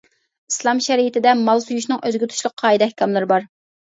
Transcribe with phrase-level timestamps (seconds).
[0.51, 3.47] ئىسلام شەرىئىتىدە مال سويۇشنىڭ ئۆزىگە تۇشلۇق قائىدە ئەھكاملىرى بار.